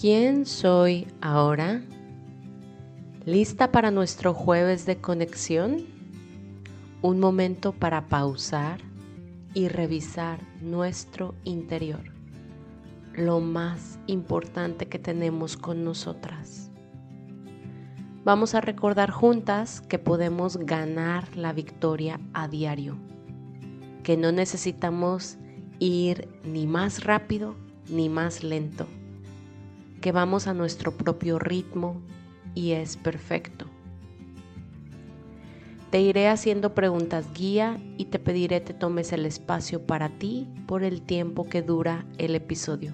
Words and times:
¿Quién 0.00 0.46
soy 0.46 1.06
ahora? 1.20 1.82
¿Lista 3.26 3.70
para 3.70 3.90
nuestro 3.90 4.32
jueves 4.32 4.86
de 4.86 4.96
conexión? 4.96 5.84
Un 7.02 7.20
momento 7.20 7.72
para 7.72 8.08
pausar 8.08 8.80
y 9.52 9.68
revisar 9.68 10.40
nuestro 10.62 11.34
interior, 11.44 12.00
lo 13.12 13.40
más 13.40 13.98
importante 14.06 14.86
que 14.88 14.98
tenemos 14.98 15.58
con 15.58 15.84
nosotras. 15.84 16.70
Vamos 18.24 18.54
a 18.54 18.62
recordar 18.62 19.10
juntas 19.10 19.82
que 19.82 19.98
podemos 19.98 20.56
ganar 20.56 21.36
la 21.36 21.52
victoria 21.52 22.18
a 22.32 22.48
diario, 22.48 22.96
que 24.02 24.16
no 24.16 24.32
necesitamos 24.32 25.36
ir 25.78 26.26
ni 26.42 26.66
más 26.66 27.04
rápido 27.04 27.54
ni 27.90 28.08
más 28.08 28.42
lento 28.42 28.86
que 30.00 30.12
vamos 30.12 30.46
a 30.46 30.54
nuestro 30.54 30.96
propio 30.96 31.38
ritmo 31.38 32.00
y 32.54 32.72
es 32.72 32.96
perfecto. 32.96 33.66
Te 35.90 36.00
iré 36.00 36.28
haciendo 36.28 36.74
preguntas 36.74 37.26
guía 37.34 37.80
y 37.98 38.06
te 38.06 38.20
pediré 38.20 38.62
que 38.62 38.74
tomes 38.74 39.12
el 39.12 39.26
espacio 39.26 39.86
para 39.86 40.08
ti 40.08 40.46
por 40.66 40.84
el 40.84 41.02
tiempo 41.02 41.48
que 41.48 41.62
dura 41.62 42.06
el 42.18 42.36
episodio. 42.36 42.92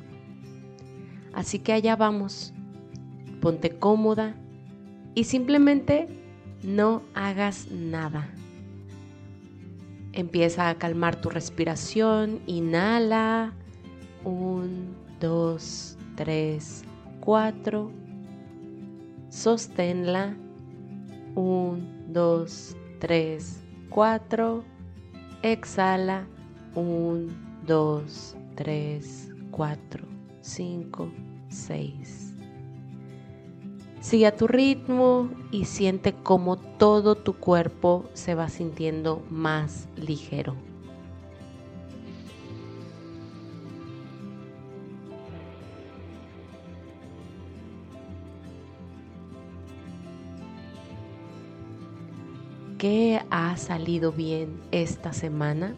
Así 1.34 1.58
que 1.58 1.74
allá 1.74 1.94
vamos. 1.96 2.54
Ponte 3.42 3.78
cómoda 3.78 4.34
y 5.14 5.24
simplemente 5.24 6.08
no 6.62 7.02
hagas 7.14 7.70
nada. 7.70 8.30
Empieza 10.14 10.70
a 10.70 10.76
calmar 10.76 11.20
tu 11.20 11.28
respiración. 11.28 12.40
Inhala. 12.46 13.52
Un, 14.24 14.96
dos, 15.20 15.98
tres, 16.16 16.82
4. 17.26 17.90
Sosténla. 19.30 20.36
1, 21.34 21.78
2, 22.12 22.76
3, 23.00 23.64
4. 23.90 24.64
Exhala. 25.42 26.28
1, 26.76 27.32
2, 27.66 28.36
3, 28.54 29.28
4, 29.50 30.04
5, 30.40 31.08
6. 31.48 32.34
Sigue 34.00 34.26
a 34.28 34.36
tu 34.36 34.46
ritmo 34.46 35.28
y 35.50 35.64
siente 35.64 36.14
cómo 36.14 36.56
todo 36.56 37.16
tu 37.16 37.32
cuerpo 37.34 38.04
se 38.12 38.36
va 38.36 38.48
sintiendo 38.48 39.24
más 39.30 39.88
ligero. 39.96 40.54
¿Qué 52.78 53.22
ha 53.30 53.56
salido 53.56 54.12
bien 54.12 54.60
esta 54.70 55.14
semana? 55.14 55.74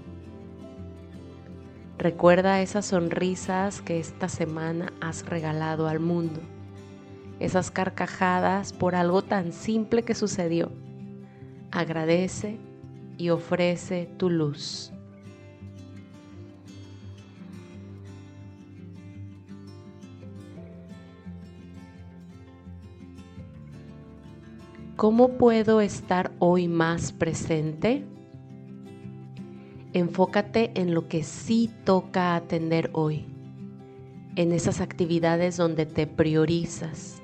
Recuerda 1.97 2.61
esas 2.61 2.87
sonrisas 2.87 3.81
que 3.81 4.01
esta 4.01 4.29
semana 4.29 4.93
has 5.01 5.25
regalado 5.25 5.87
al 5.87 6.01
mundo, 6.01 6.41
esas 7.39 7.71
carcajadas 7.71 8.73
por 8.73 8.97
algo 8.97 9.23
tan 9.23 9.53
simple 9.53 10.03
que 10.03 10.17
sucedió. 10.17 10.73
Agradece 11.71 12.59
y 13.17 13.29
ofrece 13.31 14.11
tu 14.17 14.29
luz. 14.29 14.93
¿Cómo 24.99 25.39
puedo 25.39 25.81
estar 25.81 26.33
hoy 26.41 26.67
más 26.67 27.13
presente? 27.13 28.05
Enfócate 29.92 30.73
en 30.75 30.92
lo 30.92 31.07
que 31.07 31.23
sí 31.23 31.70
toca 31.85 32.35
atender 32.35 32.91
hoy, 32.95 33.25
en 34.35 34.51
esas 34.51 34.81
actividades 34.81 35.57
donde 35.57 35.87
te 35.87 36.08
priorizas, 36.08 37.23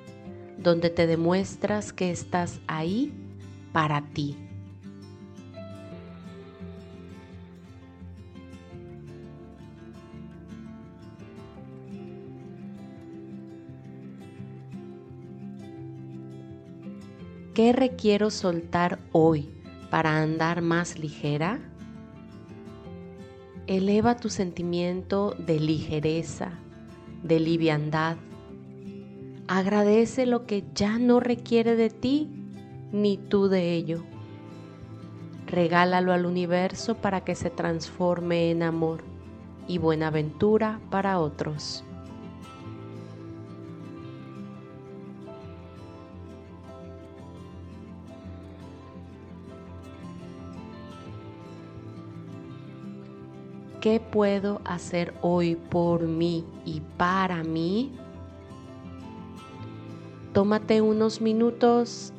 donde 0.57 0.89
te 0.89 1.09
demuestras 1.09 1.93
que 1.93 2.13
estás 2.13 2.61
ahí 2.69 3.13
para 3.73 4.03
ti. 4.03 4.37
¿Qué 17.55 17.73
requiero 17.73 18.31
soltar 18.31 18.99
hoy 19.13 19.49
para 19.89 20.21
andar 20.21 20.61
más 20.61 20.99
ligera? 20.99 21.61
Eleva 23.69 24.17
tu 24.17 24.29
sentimiento 24.29 25.37
de 25.39 25.61
ligereza, 25.61 26.59
de 27.23 27.39
liviandad. 27.39 28.17
Agradece 29.47 30.27
lo 30.27 30.47
que 30.47 30.65
ya 30.75 30.99
no 30.99 31.21
requiere 31.21 31.77
de 31.77 31.91
ti, 31.91 32.29
ni 32.91 33.19
tú 33.19 33.47
de 33.47 33.75
ello. 33.75 34.03
Regálalo 35.47 36.13
al 36.13 36.27
universo 36.27 36.97
para 36.97 37.21
que 37.21 37.37
se 37.37 37.51
transforme 37.51 38.51
en 38.51 38.65
amor 38.65 39.05
y 39.69 39.79
buena 39.79 40.09
aventura 40.09 40.81
para 40.91 41.21
otros. 41.21 41.85
¿Qué 53.85 54.01
puedo 54.01 54.63
hacer 54.65 55.13
hoy 55.21 55.57
por 55.57 56.05
mí 56.05 56.47
y 56.65 56.81
para 56.97 57.45
mí? 57.45 57.93
Tómate 60.33 60.81
unos 60.81 61.21
minutos, 61.21 62.15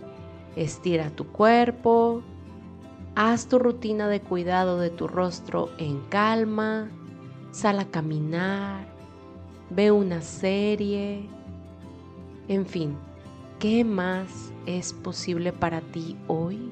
estira 0.55 1.09
tu 1.09 1.25
cuerpo, 1.25 2.21
haz 3.15 3.47
tu 3.47 3.57
rutina 3.57 4.07
de 4.07 4.21
cuidado 4.21 4.77
de 4.77 4.91
tu 4.91 5.07
rostro 5.07 5.71
en 5.79 6.01
calma, 6.01 6.87
sal 7.49 7.79
a 7.79 7.85
caminar, 7.85 8.85
ve 9.71 9.89
una 9.89 10.21
serie, 10.21 11.27
en 12.47 12.67
fin, 12.67 12.95
¿qué 13.57 13.83
más 13.83 14.53
es 14.67 14.93
posible 14.93 15.51
para 15.51 15.81
ti 15.81 16.15
hoy? 16.27 16.71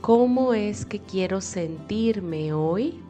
¿Cómo 0.00 0.54
es 0.54 0.86
que 0.86 1.00
quiero 1.00 1.40
sentirme 1.40 2.52
hoy? 2.52 3.00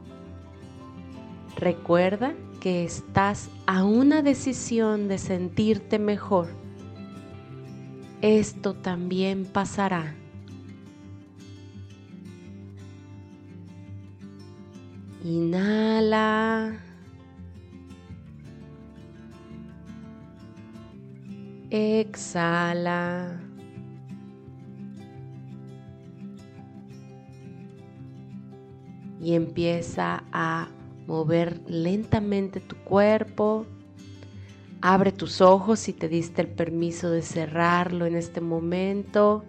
Recuerda 1.57 2.35
que 2.61 2.85
estás 2.85 3.51
a 3.67 3.85
una 3.85 4.23
decisión 4.23 5.07
de 5.07 5.19
sentirte 5.19 5.99
mejor. 5.99 6.49
Esto 8.23 8.75
también 8.75 9.45
pasará. 9.45 10.15
Inhala. 15.25 16.81
Exhala. 21.71 23.48
Y 29.21 29.35
empieza 29.35 30.25
a 30.33 30.69
mover 31.07 31.61
lentamente 31.67 32.61
tu 32.61 32.77
cuerpo. 32.77 33.67
Abre 34.81 35.11
tus 35.11 35.41
ojos 35.41 35.81
si 35.81 35.93
te 35.93 36.09
diste 36.09 36.43
el 36.43 36.49
permiso 36.49 37.11
de 37.11 37.23
cerrarlo 37.23 38.07
en 38.07 38.15
este 38.15 38.41
momento. 38.41 39.45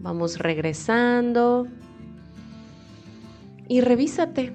Vamos 0.00 0.38
regresando. 0.38 1.66
Y 3.68 3.80
revísate. 3.80 4.52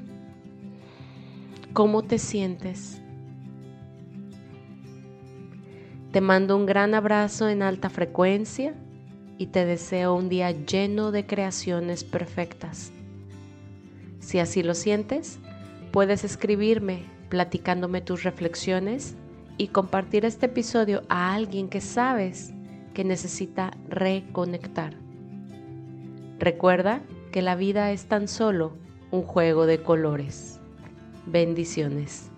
¿Cómo 1.74 2.04
te 2.04 2.20
sientes? 2.20 3.00
Te 6.12 6.22
mando 6.22 6.56
un 6.56 6.68
gran 6.68 6.94
abrazo 6.94 7.50
en 7.50 7.64
alta 7.64 7.90
frecuencia 7.90 8.76
y 9.40 9.48
te 9.48 9.66
deseo 9.66 10.14
un 10.14 10.30
día 10.30 10.52
lleno 10.52 11.12
de 11.12 11.26
creaciones 11.26 12.04
perfectas. 12.04 12.92
Si 14.24 14.40
así 14.40 14.64
lo 14.64 14.74
sientes, 14.74 15.38
puedes 15.92 16.24
escribirme 16.24 17.04
platicándome 17.28 18.00
tus 18.00 18.24
reflexiones 18.24 19.16
y 19.58 19.68
compartir 19.68 20.24
este 20.24 20.46
episodio 20.46 21.04
a 21.10 21.34
alguien 21.34 21.68
que 21.68 21.81
sabes 21.81 22.54
que 22.94 23.04
necesita 23.04 23.72
reconectar. 23.90 24.96
Recuerda 26.40 27.02
que 27.31 27.42
la 27.42 27.56
vida 27.56 27.92
es 27.92 28.06
tan 28.06 28.30
solo 28.30 28.78
un 29.12 29.24
juego 29.24 29.66
de 29.66 29.84
colores. 29.84 30.60
Bendiciones. 31.26 32.32